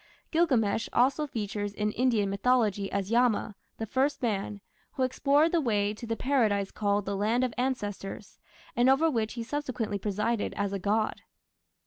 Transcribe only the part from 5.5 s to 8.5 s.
the way to the Paradise called "The Land of Ancestors",